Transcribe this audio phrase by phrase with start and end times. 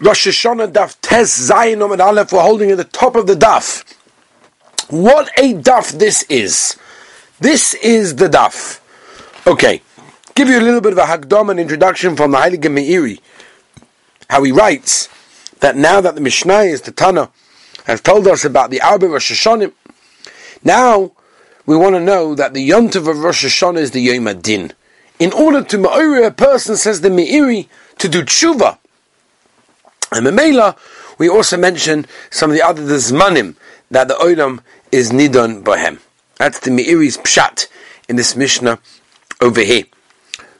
[0.00, 3.82] Rosh Hashanah Daf Tes Zayin Omid Aleph, we're holding at the top of the Daf.
[4.90, 6.76] What a Daf this is.
[7.40, 8.80] This is the Daf.
[9.44, 9.82] Okay,
[10.36, 13.18] give you a little bit of a Hagdom, an introduction from the Heilige Meiri.
[14.30, 15.08] How he writes
[15.58, 17.30] that now that the Mishnah is the Tana
[17.86, 19.72] has told us about the Arba Rosh Hashanah,
[20.62, 21.10] now
[21.66, 24.72] we want to know that the Yontav of Rosh Hashanah is the Yom Adin.
[25.18, 27.66] In order to Ma'ori a person, says the Meiri,
[27.98, 28.78] to do tshuva,
[30.12, 30.76] and Memela,
[31.18, 33.56] we also mention some of the other the Zmanim
[33.90, 34.60] that the Olam
[34.92, 36.00] is Nidon Bohem.
[36.36, 37.66] That's the Meiri's Pshat
[38.08, 38.78] in this Mishnah
[39.40, 39.84] over here.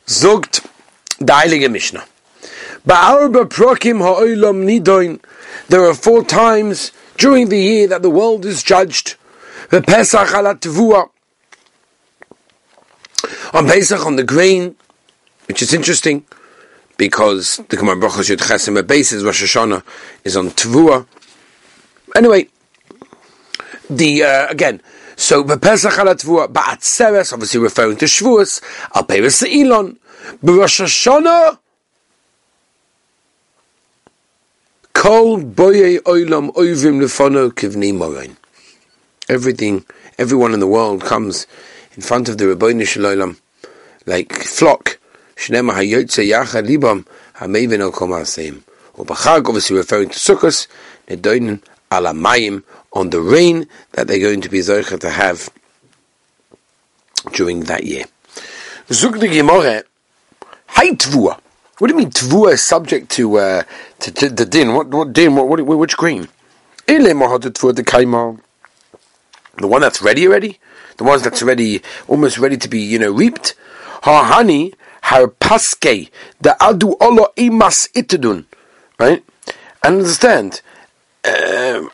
[0.07, 0.67] Zogt
[1.19, 2.05] the Mishnah.
[2.87, 5.21] Ba'arba prokim ha'olam nidon.
[5.69, 9.17] There are four times during the year that the world is judged.
[9.71, 10.59] The Pesach ala
[13.53, 14.77] On Pesach, on the grain,
[15.47, 16.25] which is interesting
[16.99, 19.83] because the Gemara Brachos Yud Chesim basis Rosh Hashanah
[20.25, 21.07] is on Tvua.
[22.15, 22.49] Anyway,
[23.89, 24.83] the uh, again,
[25.17, 28.61] so Pesach ala Tvua Ba'atzeres, obviously referring to Shavuos,
[28.95, 29.99] Al Peres Elon,
[30.43, 31.59] Rosh Hashanah.
[34.93, 38.37] Kol boye oilam oivim lefono kivni morain.
[39.29, 39.85] Everything,
[40.19, 41.47] everyone in the world comes
[41.95, 43.37] in front of the Rebbeinu Shalom
[44.07, 44.98] like flock
[45.39, 46.23] Shnema hayotze
[46.63, 48.63] libam hamevin maaseim.
[48.97, 50.67] Ubachag, obviously referring to Sukkot,
[51.07, 55.49] nedoinen alamayim on the rain that they're going to be zoicha to have
[57.33, 58.05] during that year.
[58.91, 59.85] Zug Gemara,
[60.71, 61.39] hay tvua.
[61.79, 63.63] What do you mean tvua is subject to uh,
[64.01, 64.75] to, to the din?
[64.75, 65.37] What what din?
[65.37, 66.27] What, what which green?
[66.89, 68.41] Tvua kaima.
[69.59, 70.59] The one that's ready already,
[70.97, 73.55] the ones that's ready, almost ready to be you know reaped.
[74.03, 74.73] Honey
[75.09, 76.11] harpaske
[76.41, 78.45] the adu olo imas itidun,
[78.99, 79.25] right?
[79.83, 80.61] And understand.
[81.25, 81.91] Um,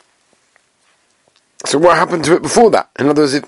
[1.65, 2.89] so what happened to it before that?
[2.99, 3.43] In other words, if,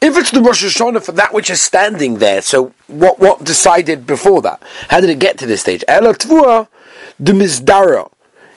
[0.00, 4.06] if it's the Rosh Hashanah for that which is standing there, so what what decided
[4.06, 4.62] before that?
[4.88, 5.84] How did it get to this stage?
[5.88, 6.68] Ela tvua
[7.18, 8.10] the mizdara.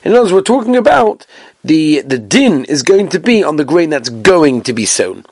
[0.04, 1.26] In other words, we're talking about
[1.64, 5.24] the the din is going to be on the grain that's going to be sown.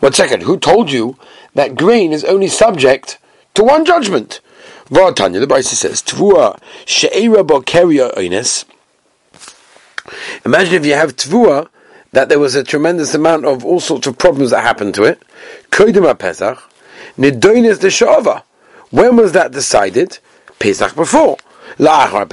[0.00, 1.16] One second, who told you
[1.54, 3.18] that grain is only subject
[3.54, 4.40] to one judgment?
[4.90, 8.64] Vatanya, the Brisa says, Tvua she'era bo oines.
[10.44, 11.68] Imagine if you have tvua,
[12.12, 15.20] that there was a tremendous amount of all sorts of problems that happened to it.
[15.70, 16.62] Kodim Pesach,
[17.16, 18.42] de shava.
[18.90, 20.18] When was that decided?
[20.58, 21.36] Pesach before.
[21.78, 22.26] Pesach.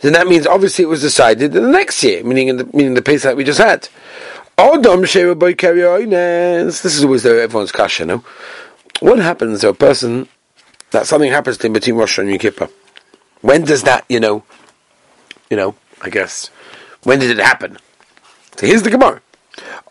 [0.00, 2.94] Then that means obviously it was decided in the next year, meaning in the meaning
[2.94, 3.88] the Pesach we just had.
[4.58, 8.24] Oh, Adam This is always the, everyone's kasha, no?
[9.00, 10.28] What happens to a person
[10.92, 12.70] that something happens to him between Rosh and Yom Kippur?
[13.42, 14.44] When does that, you know,
[15.50, 16.48] you know, I guess,
[17.02, 17.76] when did it happen?
[18.56, 19.20] So here's the Gemara.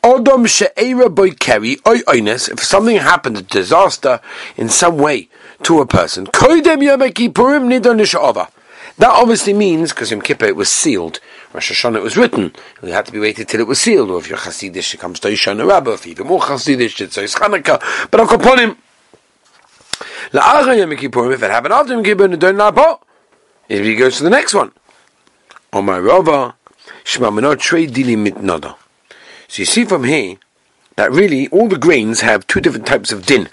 [0.04, 2.50] Oh, Adam she'era boy keri oy oines.
[2.50, 4.20] If something happened, a disaster
[4.58, 5.30] in some way
[5.62, 8.50] to a person, koidem nidon
[8.98, 11.20] that obviously means, because Yom Kippur it was sealed,
[11.56, 14.28] Rosh Hashanah was written, it had to be waited till it was sealed, or if
[14.28, 18.20] you're Hasidish it comes to Yishana Rabbah, if you're even more Hasidish it's Chanukah, but
[18.20, 18.78] I'll upon him.
[20.34, 23.00] If it happened after Yom Kippur, don't la'po, oh.
[23.70, 24.74] if he goes to the next one.
[25.72, 26.56] Omar Rava,
[27.06, 28.76] Shema Menot Trei Dili Mitnada.
[29.48, 30.36] So you see from here,
[30.98, 33.48] that really all the grains have two different types of din.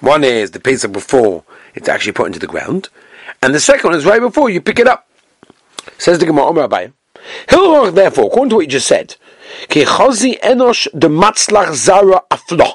[0.00, 1.44] One is the Pesach before
[1.76, 2.88] it's actually put into the ground,
[3.40, 5.08] and the second one is right before you pick it up.
[5.96, 6.92] Says the Gemara Omer Abayim.
[7.48, 9.16] Hilroch, therefore, according to what you just said,
[9.68, 12.74] Kechazi enosh de matzlach zara aflo.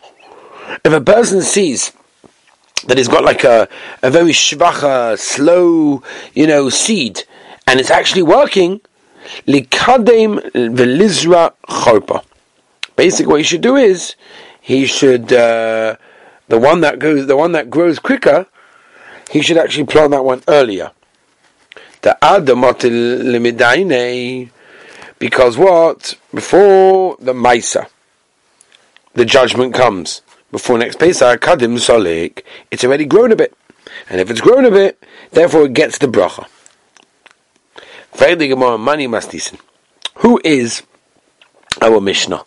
[0.83, 1.91] If a person sees
[2.87, 3.67] that he's got like a,
[4.01, 7.23] a very shvacha, slow, you know, seed,
[7.67, 8.81] and it's actually working,
[9.47, 12.23] likadem velizra chorpa.
[12.95, 14.15] Basically, what he should do is
[14.61, 15.95] he should uh,
[16.47, 18.47] the one that goes, the one that grows quicker,
[19.29, 20.91] he should actually plant that one earlier.
[22.01, 24.49] The Adamotil Limidaine,
[25.19, 26.15] because what?
[26.33, 27.87] Before the Maisa,
[29.13, 30.21] the judgment comes.
[30.51, 33.53] Before next Pesach, Kadim Solik, it's already grown a bit.
[34.09, 36.47] And if it's grown a bit, therefore it gets the bracha.
[40.15, 40.83] Who is
[41.81, 42.43] our Mishnah?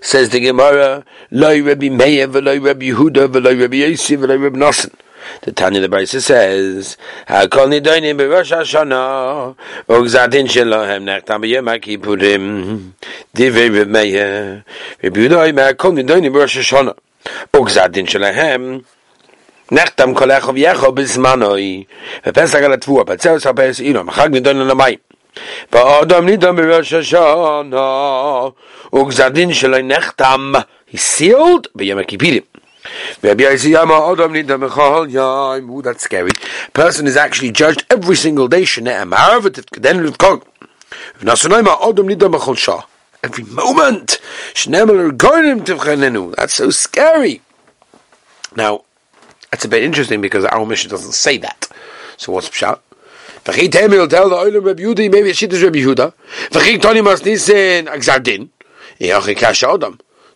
[0.00, 4.94] Says the Gemara, Loi Rabbi Meir, V'loi Rabbi Yehuda, V'loi Rabbi Yossi, V'loi Rabbi Nosson.
[5.41, 6.97] The Tanya the Brisa says,
[7.27, 9.55] "Hakol nidoinim b'Rosh Hashanah,
[9.87, 12.91] ugzatin shelohem nechtam b'yom HaKippurim,
[13.33, 14.63] divrei Reb Meir,
[15.01, 16.95] Reb Yehuda, hakol nidoinim b'Rosh Hashanah,
[17.53, 18.83] ugzatin shelohem
[19.71, 21.83] נחתם כל אחד ויכול בזמנוי,
[22.27, 24.97] ופסח על התבוע, בצרס הפרס אילו, מחג נידון על המים.
[25.71, 28.41] ואדם נידון בראש השנה,
[28.95, 30.51] וגזר דין שלו נחתם,
[30.93, 32.41] he sealed ביום הכיפירים.
[35.70, 36.30] Ooh, that's scary.
[36.72, 38.64] Person is actually judged every single day.
[43.20, 44.20] Every moment.
[46.36, 47.40] That's so scary.
[48.56, 48.84] Now,
[49.50, 51.68] that's a bit interesting because our Mishnah doesn't say that.
[52.16, 52.80] So what's Pshat?
[53.44, 56.12] V'chi will tell the Olam Rabbi Yehuda, maybe it's Shittas Rabbi Yehuda.
[56.50, 58.50] V'chi Toni Mas Nissen Agzardin.
[59.00, 59.98] Yachi Kash Adam.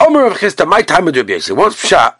[0.00, 1.56] Omer of Chisda, my time with Rabbi Yossi.
[1.56, 2.14] What's Pshat?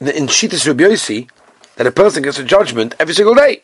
[0.00, 1.28] In Shittas Rabbi Yossi,
[1.76, 3.62] that a person gets a judgment every single day.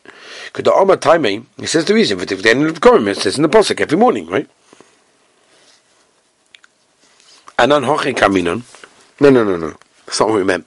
[0.53, 3.37] Could the Omer timing, he says the reason, for the end of the it says
[3.37, 4.49] in the Pasuk every morning, right?
[7.59, 8.63] Anan Hochi Kaminon.
[9.21, 9.75] No, no, no, no.
[10.05, 10.67] That's not what we meant.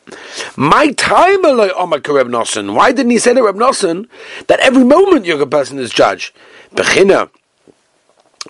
[0.57, 2.73] My time alone, Omar Reb Nosson.
[2.75, 4.07] Why didn't he say to Reb Nosson
[4.47, 6.33] that every moment you're a person is judged?
[6.73, 7.29] Bechina.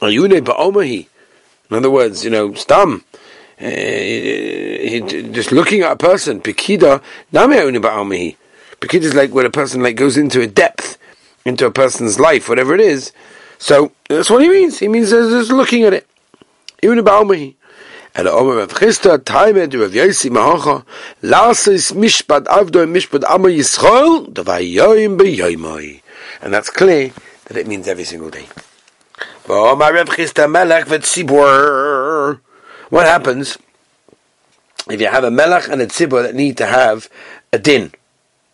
[0.01, 3.03] In other words, you know, stam.
[3.61, 5.03] Uh,
[5.33, 7.01] just looking at a person, Pekida,
[7.33, 10.97] Pekida is like when a person like goes into a depth,
[11.43, 13.11] into a person's life, whatever it is.
[13.57, 14.79] So that's what he means.
[14.79, 16.07] He means just looking at it.
[16.81, 19.53] Even about And Omer Chisda, Rav
[20.31, 20.85] Mahocha,
[21.21, 23.23] Mishpat Avdo Mishpat
[23.53, 24.33] Yisrael.
[26.41, 27.11] And that's clear
[27.45, 28.47] that it means every single day.
[29.49, 30.87] Omer Chisda Melech.
[32.89, 33.59] What happens
[34.89, 37.07] if you have a melech and a tzibur that need to have
[37.53, 37.91] a din?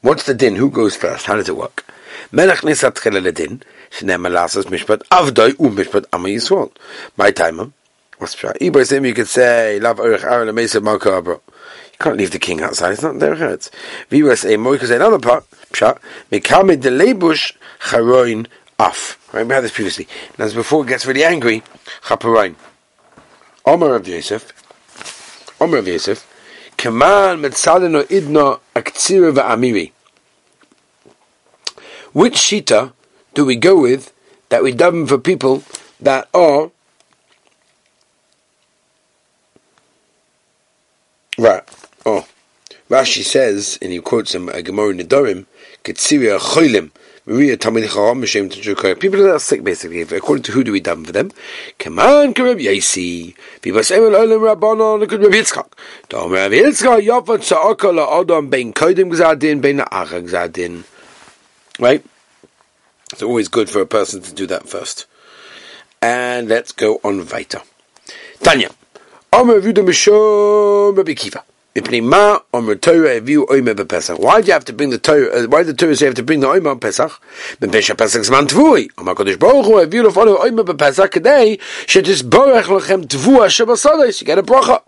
[0.01, 0.57] What's the din?
[0.57, 1.25] Who goes first?
[1.25, 1.85] How does it work?
[2.33, 3.01] Melech nisat
[3.33, 6.69] din, shneim alasas mishpat avdoi u mishpat amma yisrael.
[7.15, 7.73] My time,
[8.17, 8.61] what's pshat?
[8.61, 11.35] Ibrahim, you could say, lav orich aaron amesa malka abro.
[11.35, 13.71] You can't leave the king outside, it's not their hurts.
[14.09, 15.97] Vira say, more, you could say another part, pshat,
[16.29, 18.47] mekame de lebush charoin
[18.79, 19.17] af.
[19.31, 20.09] Right, we had this previously.
[20.31, 21.63] And as before it gets really angry,
[22.03, 22.55] chaparoin.
[23.67, 24.53] Omer of Yosef,
[25.59, 26.27] Omer of Yosef,
[26.77, 29.91] Kaman Metzalino Idno Aktsira Amiri.
[32.13, 32.93] Which shita
[33.33, 34.13] do we go with
[34.49, 35.63] that we daven for people
[35.99, 36.71] that are
[41.37, 41.63] right?
[42.05, 42.27] Oh,
[42.89, 45.45] Rashi says, and he quotes him a Gemara Nedorim,
[45.83, 46.91] Ketsiria Cholim
[47.27, 50.01] Maria Tamil Mishem to People that are sick, basically.
[50.01, 51.31] According to who do we daven for them?
[51.79, 53.35] Come on, Karab Yaisi.
[53.61, 55.71] Vivas Emel Olam Rabbanon, Karab Yitzchak.
[56.09, 60.83] Dom Rav Yitzchak, Yafat Sa'aka La'adam, Ben Kodim Gzadin, Ben Acha Gzadin.
[61.79, 62.05] Right?
[63.11, 65.07] It's always good for a person to do that first.
[66.03, 67.61] And let's go on weiter.
[68.43, 68.69] Tanya.
[69.33, 71.43] Omer Vuda Mishom Rabbi Kiva.
[71.75, 72.13] Why do you
[74.53, 75.27] have to bring the Torah?
[75.27, 77.11] Uh, why did the Torah say have to bring the Omer on Pesach?
[77.59, 77.75] Baruch.
[84.21, 84.81] You get a bracha.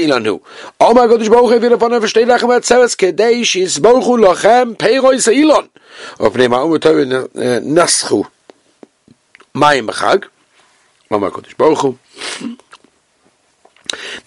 [0.00, 0.40] Ilanu.
[0.80, 5.68] Omar Kodesh Baruch Hu Eviu Lefonu Shtei Lechem Betzeres Kedei Shetisborech Lechem Peres Ilon.
[6.18, 8.26] Und Bnei Ma Omer Torah Naschu.
[9.54, 10.24] Mayim Bechag.
[11.10, 11.98] Mama Kodesh Baruch Hu.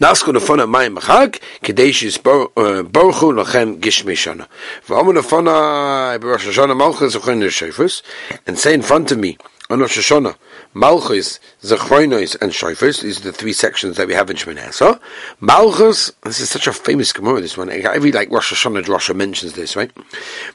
[0.02, 4.50] Mayim machag, kadeshis uh, Baruch Hu lachem gishmei shana.
[4.88, 8.02] V'amu nefona b'Rosh Hashanah malchus zechon shofus,
[8.46, 9.38] and say in front of me
[9.70, 10.36] on Rosh Hashanah,
[10.74, 13.02] Malchus, Zechroinos, and Shofars.
[13.02, 15.00] These are the three sections that we have in Esrei.
[15.40, 17.70] Malchus, this is such a famous Gemara, this one.
[17.70, 19.90] Every like Rosh Hashanah, Rosh mentions this, right?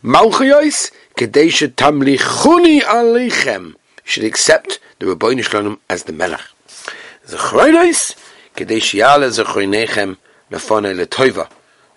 [0.02, 3.76] Malchus, Kadesha Tamlichuni Alechem.
[4.04, 6.40] should accept the Rabbeinu Shalom as the Melech.
[7.26, 8.17] Zechroinos,
[8.57, 10.17] Kedei Shiala Zechroinechem
[10.50, 11.49] Lefone Letoiva.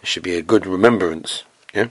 [0.01, 1.43] It should be a good remembrance.
[1.73, 1.87] Yeah?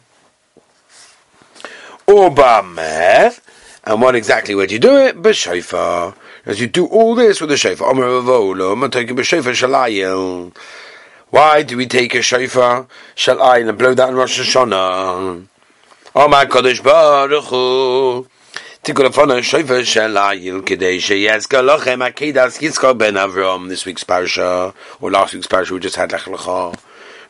[2.07, 3.41] Obameh,
[3.85, 5.17] and what exactly would you do it?
[5.17, 6.15] B'shofar.
[6.47, 7.89] As you do all this with a shofar.
[7.91, 10.57] Omer Avolo, I'm taking b'shofar shalayil.
[11.31, 12.87] Why do we take a shofar
[13.17, 15.47] shalayil and blow that in Rosh Hashanah?
[16.15, 18.27] Oh my Kodesh Baruch Hu.
[23.69, 26.79] This week's parsha or last week's parsha we just had Lech Lecha,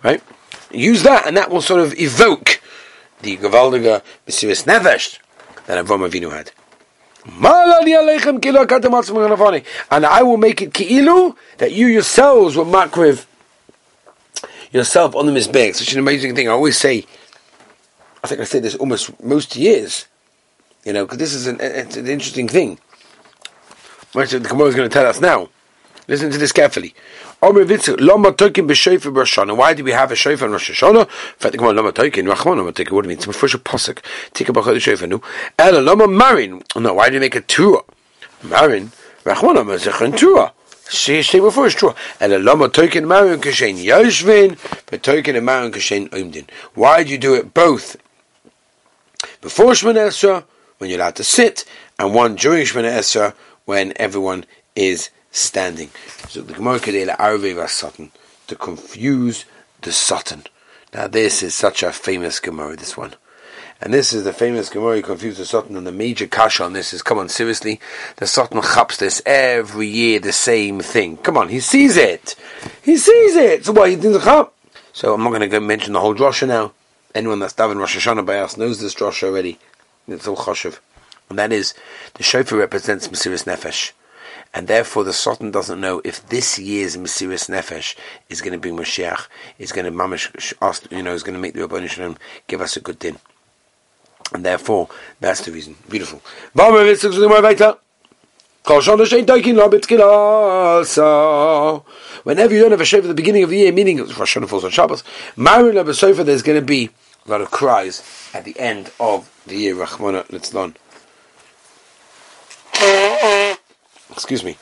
[0.02, 0.22] right?
[0.72, 2.60] use that, and that will sort of evoke
[3.22, 5.18] the Gavaldiga Mesiris Nefesh
[5.66, 6.52] that Avram Avinu had.
[9.90, 13.26] And I will make it ki'ilu that you yourselves will makriv
[14.72, 15.74] yourself on the mizbech.
[15.74, 16.48] Such an amazing thing.
[16.48, 17.04] I always say,
[18.24, 20.06] I think I say this almost most years,
[20.84, 22.78] you know, because this is an, it's an interesting thing.
[24.12, 25.48] The Gemara is going to tell us now.
[26.08, 26.94] Listen to this carefully.
[27.38, 27.72] Why do we
[29.92, 31.08] have a shofar in Rosh Hashanah?
[31.08, 32.90] fact, the Gemara lama toikin rachman lama toikin.
[32.90, 33.18] What do you mean?
[33.18, 34.02] It's a first pasuk.
[34.34, 35.20] Take a bachad shofar nu.
[35.58, 36.62] Ela lama marin.
[36.76, 37.82] No, why do you make a tura?
[38.42, 38.90] Marin
[39.24, 40.52] rachman lama zechon tura.
[40.88, 41.94] See, say before it's true.
[42.20, 46.48] Ela lama toikin marin kashen yoshvin, but and marin kashen umdin.
[46.74, 47.96] Why do you do it both
[49.40, 50.44] before Shemana Esra
[50.80, 51.66] when you're allowed to sit,
[51.98, 53.34] and one during Shemana Esra
[53.66, 55.90] when everyone is standing.
[56.28, 58.10] So the Gemara Arve Satan
[58.46, 59.44] to confuse
[59.82, 60.44] the Satan.
[60.94, 63.14] Now this is such a famous Gemara, this one.
[63.82, 66.72] And this is the famous Gemara you confuse the Satan and the major kasha on
[66.72, 67.78] this is come on seriously
[68.16, 71.18] the Satan chaps this every year the same thing.
[71.18, 72.36] Come on, he sees it.
[72.82, 73.66] He sees it.
[73.66, 74.52] So why he didn't chap?
[74.94, 76.72] So I'm not going to go mention the whole drosha now.
[77.14, 79.58] Anyone that's daven Rosh Hashanah by us knows this drosha already.
[80.10, 80.78] It's all choshev.
[81.28, 81.74] And that is
[82.14, 83.92] the shofar represents Mesiris Nefesh
[84.52, 87.96] and therefore the Satan doesn't know if this year's Mesiris Nefesh
[88.28, 89.26] is going to be Mashiach,
[89.58, 92.16] is going to mamish you know, is going to make the Rabbi Shalom
[92.48, 93.18] give us a good din.
[94.32, 94.88] And therefore,
[95.20, 95.76] that's the reason.
[95.88, 96.20] Beautiful.
[96.52, 96.86] Whenever
[102.54, 104.64] you don't have a shofar at the beginning of the year, meaning Rosh Hashanah falls
[104.64, 105.04] on Shabbos,
[105.36, 106.90] there's going to be
[107.26, 108.02] a lot of cries
[108.34, 109.74] at the end of the year.
[109.74, 110.76] Rachmana Litzlan
[114.12, 114.56] excuse me,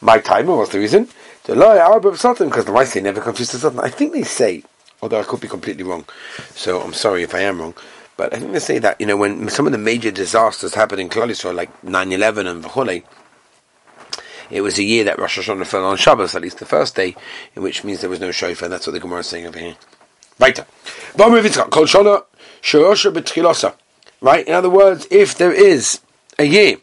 [0.00, 1.08] my timer was the reason.
[1.44, 3.80] The law Arab of Satan, because the they never confused the Satan.
[3.80, 4.62] I think they say,
[5.02, 6.04] although I could be completely wrong,
[6.54, 7.74] so I'm sorry if I am wrong,
[8.16, 11.00] but I think they say that, you know, when some of the major disasters happened
[11.00, 13.02] in Klal like 9-11 and V'chole,
[14.50, 17.16] it was a year that Rosh Hashanah fell on Shabbos, at least the first day,
[17.54, 19.58] in which means there was no shofar, and that's what the Gemara is saying over
[19.58, 19.76] here.
[20.38, 20.66] Weiter.
[24.20, 24.48] Right?
[24.48, 26.00] In other words, if there is
[26.38, 26.76] a year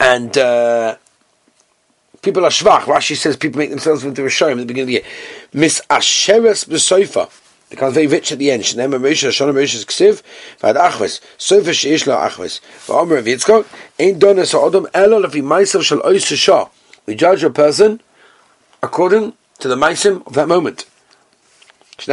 [0.00, 0.96] and uh,
[2.22, 2.82] people are shvach.
[2.82, 5.02] Rashi says people make themselves into a show at the beginning of the year.
[5.52, 7.30] Mis asheres b'soifa
[7.70, 8.62] becomes very rich at the end.
[8.62, 10.22] Shneim Moshe Shana Moshe's ksiv
[10.60, 13.66] v'ad achves soifa sheish lo achves v'omer Yitzchak
[13.98, 16.70] ein dones ha'odom elo lefi meiser shel ois.
[17.06, 18.00] We judge a person
[18.82, 20.86] according to the meisim of that moment.
[21.98, 22.06] As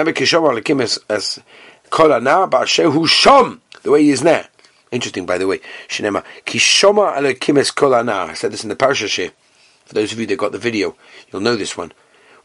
[3.83, 4.43] the way he is now.
[4.91, 5.59] Interesting, by the way.
[5.87, 8.29] Shinema kishoma alekimes kolana.
[8.29, 9.31] I said this in the parasha.
[9.85, 10.95] For those of you that got the video,
[11.31, 11.91] you'll know this one.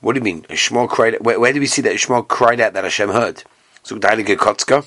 [0.00, 0.42] What do you mean?
[0.42, 1.16] Shmuel cried.
[1.20, 3.44] Where, where do we see that Shmuel cried out that Hashem heard?
[3.82, 4.86] So Kotzka.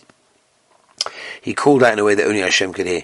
[1.41, 3.03] He called out in a way that only Hashem could hear,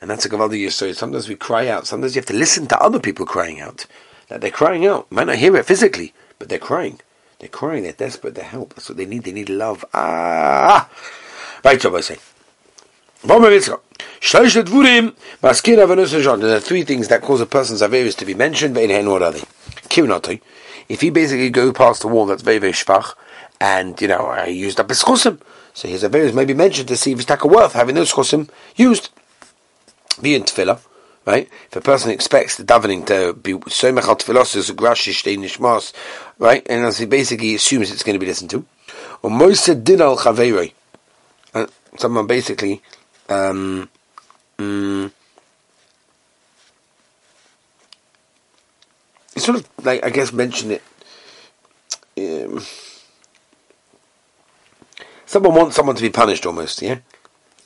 [0.00, 0.92] and that's a gavaldi story.
[0.92, 1.86] Sometimes we cry out.
[1.86, 3.86] Sometimes you have to listen to other people crying out.
[4.28, 5.06] That they're crying out.
[5.10, 7.00] You might not hear it physically, but they're crying.
[7.38, 7.84] They're crying.
[7.84, 8.34] They're desperate.
[8.34, 8.74] They're help.
[8.74, 9.24] That's what they need.
[9.24, 9.84] They need love.
[9.94, 10.88] Ah.
[11.64, 12.18] Right, so I say.
[13.22, 13.54] There are
[16.60, 20.40] three things that cause a person's Averis to be mentioned, but in what are they?
[20.88, 23.14] If he basically go past the wall that's very, very shvach,
[23.60, 25.40] and, you know, I used up his chosim,
[25.74, 29.10] so his Averis may be mentioned to see if it's worth having those chosim used.
[30.22, 30.80] Be in tefillah,
[31.28, 31.46] right?
[31.66, 35.92] If a person expects the davening to be so mechal tefillos grashish nishmas,
[36.38, 36.66] right?
[36.70, 38.64] And as he basically assumes it's going to be listened to.
[39.22, 40.16] Or moisa din al
[41.98, 42.80] Someone basically
[43.28, 43.90] um,
[44.58, 45.10] mm,
[49.36, 50.82] sort of like I guess mention it.
[52.16, 52.64] Um,
[55.26, 56.98] someone wants someone to be punished almost, yeah.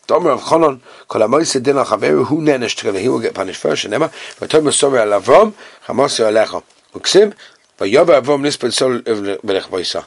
[0.09, 2.99] Domer of Chonon, kol amoise din al chaveru nenesh together.
[2.99, 3.85] He will get punished first.
[3.85, 5.55] And Emma, v'tomer sorry al Avram,
[5.87, 6.63] chamosio alecha.
[6.95, 7.35] Uksim,
[7.79, 10.07] v'yoba Avram nisped sol v'lech boisa.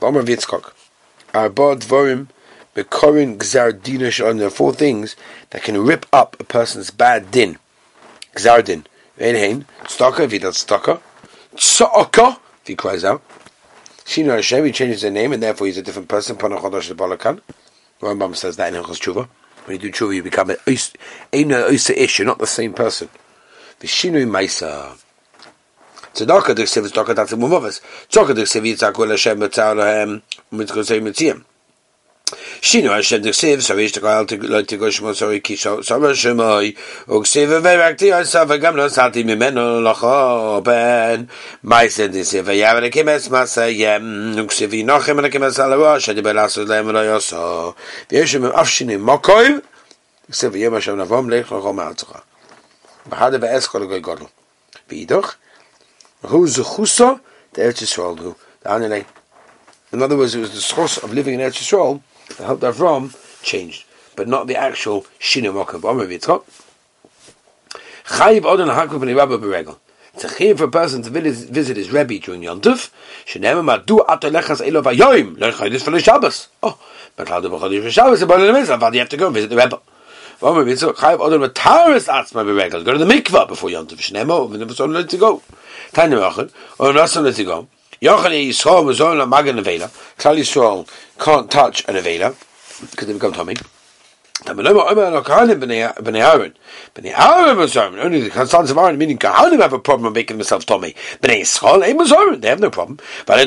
[0.00, 0.72] Domer of Yitzchok.
[1.32, 2.28] Arbod dvorim
[2.74, 5.14] Bekorin Gzardinish on the four things
[5.50, 7.58] that can rip up a person's bad din.
[8.34, 8.84] Gzardin.
[9.18, 9.64] Einhain.
[9.86, 10.64] Stalker if he does.
[10.64, 13.22] Tza'aka if he cries out.
[14.04, 16.36] Shino Hashem, he changes their name and therefore he's a different person.
[16.36, 17.40] Panachodosh Balakan.
[18.00, 19.28] Rambam says that in Hilchos Tshuva.
[19.64, 22.18] When you do Tshuva, you become an Oisa ish.
[22.18, 23.08] You're not the same person.
[23.80, 24.98] Vishinui Maisa.
[26.14, 27.80] Tzedakah, the Ksiv, Tzedakah, that's a Mumovas.
[28.08, 30.22] Tzedakah, the Ksiv, Yitzhak, Hashem, Mitzah, Lahem,
[30.52, 31.44] Mitzvah, Mitzvah,
[32.64, 35.84] Shino Hashem Diksiv, so Ish Tekal Tiko Shmo Kisho
[40.64, 41.28] Ben,
[50.30, 51.52] Uksiv Yom Hashem Lech Goy
[56.26, 56.46] Hu
[57.82, 58.36] Yisrael, Hu,
[59.92, 63.14] in other words, it was the source of living in Eretz Yisrael that helped Avram
[63.42, 63.84] changed,
[64.16, 66.44] but not the actual Shinu Mokav Omer Yitzchak.
[68.06, 69.78] Chayiv Odin Hakov Ben Rabba Beregel.
[70.14, 72.90] It's a chayiv for a person to visit his Rebbe during Yom Tov.
[73.26, 75.40] Shenema Madu Atolechas Elo Vayoyim.
[75.40, 76.48] Lo Chaydis for the Shabbos.
[76.62, 76.78] Oh,
[77.16, 78.22] but we Chaydis for Shabbos?
[78.22, 79.80] About the Mitzvah, you have to go visit the Rebbe.
[80.42, 82.84] Omer Yitzchak Chayiv Odin Mataris Atzma Beregel.
[82.84, 83.96] Go to the mikvah before Yom Tov.
[83.96, 85.42] Shenema, the Mitzvah let to go.
[85.92, 87.68] Tanya Machad, or Nasa let to go.
[88.04, 89.88] Yochani Yisrael was on a magan nevela.
[90.18, 90.86] Klal Yisrael
[91.18, 92.36] can't touch an nevela
[92.90, 93.56] because they become tummy.
[94.46, 94.72] Only
[98.28, 100.94] the sons of Aaron, meaning Kahanim have a problem of making themselves tummy.
[101.22, 102.98] B'nei Yisrael, they have no problem.
[103.26, 103.46] They Why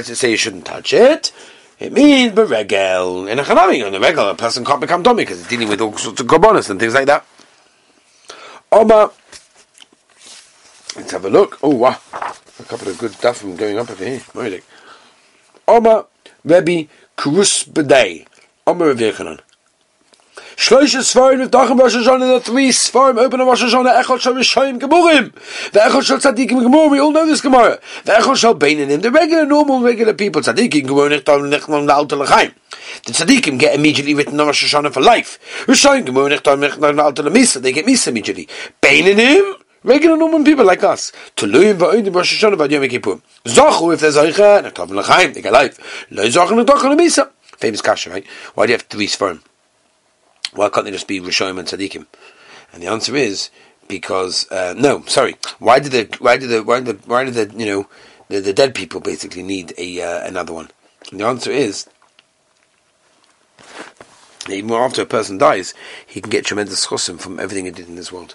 [0.00, 1.32] does it say you shouldn't touch it?
[1.82, 3.28] It means beregel.
[3.28, 5.80] In a chanami, on the regel, a person can't become dummy because it's dealing with
[5.80, 7.26] all sorts of korbanos and things like that.
[8.70, 9.10] Oma,
[10.94, 11.58] let's have a look.
[11.60, 11.98] Oh, wow.
[12.60, 14.22] A couple of good stuff from going up over here.
[15.66, 16.06] Oma,
[16.44, 18.28] Rebbe Kruspedai.
[18.64, 19.40] Oma Rebbe Yechanan.
[20.56, 24.34] Shloisha Svarim with Dachem Rosh Hashanah, the three Svarim open on Rosh Hashanah, Echot Shal
[24.34, 25.32] Rishayim Gemurim,
[25.72, 29.10] the Echot Shal Tzadikim Gemur, we all know this Gemara, the Echot Shal Beinanim, the
[29.10, 32.52] regular, normal, regular people, Tzadikim Gemur, Nechtam, Nechtam, Alta L'chaim.
[33.06, 35.38] The Tzadikim get immediately written on Rosh Hashanah for life.
[35.66, 38.46] Rishayim Gemur, Nechtam, Nechtam, Alta L'misa, they get Misa immediately.
[38.82, 39.54] Beinanim,
[39.84, 41.12] regular normal people like us.
[41.34, 43.20] Tuluyim va'odim Rosh Hashanah v'ad Yom Kippur.
[43.46, 46.06] Zochu, if there's Zoicha, Nechtam, L'chaim, they get life.
[46.10, 47.30] Lo Zochu, Nechtam, L'misa.
[47.56, 48.26] Famous kasha, right?
[48.54, 49.40] Why do you have three Svarim?
[50.54, 52.06] Why can't they just be Rishoim and Tzaddikim?
[52.72, 53.50] And the answer is
[53.88, 55.36] because uh, no, sorry.
[55.58, 57.88] Why did the why did the why did the, why did the you know
[58.28, 60.70] the, the dead people basically need a uh, another one?
[61.10, 61.88] And the answer is
[64.48, 65.72] even after a person dies,
[66.06, 68.34] he can get tremendous chosim from everything he did in this world.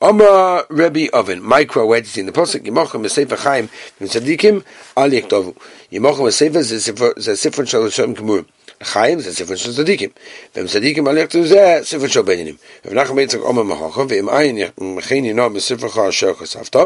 [0.00, 4.64] Omra Rebbe Oven, micro, where in the Pasuk, Yimochem Sefer Chaim, from Tzaddikim,
[4.96, 5.56] Al Yektovu.
[5.90, 8.46] Yimochem Sefer, the Sefer Shal Shem Kemurim.
[8.82, 10.10] Chaim sind Sifun של צדיקים.
[10.56, 12.54] ואם צדיקים הלכת לזה, ספר של בנינים.
[12.84, 16.76] ובנחם בעצם עומר מחוכם, ואם אין מכין ינו בספרך אשר חשפת,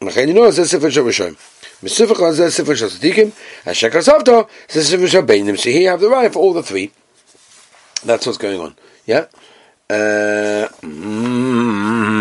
[0.00, 1.34] מכין ינו זה ספר של ראשון.
[1.82, 3.30] בספרך זה ספר של צדיקים,
[3.64, 4.28] אשר חשפת,
[4.70, 5.54] זה ספר של בנינים.
[5.54, 6.90] So here have the right for all the three.
[8.04, 8.74] That's what's going on.
[9.06, 9.24] Yeah?
[9.88, 12.14] Uh, mm,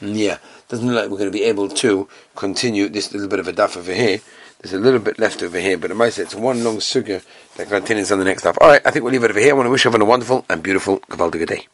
[0.00, 0.38] yeah.
[0.68, 3.52] Doesn't look like we're going to be able to continue this little bit of a
[3.52, 4.20] Daf over here.
[4.64, 7.22] There's a little bit left over here, but might say it's one long sugya
[7.58, 8.56] that continues on the next half.
[8.62, 9.50] All right, I think we'll leave it over here.
[9.50, 11.66] I want to wish everyone a wonderful and beautiful, Kavaldiga day.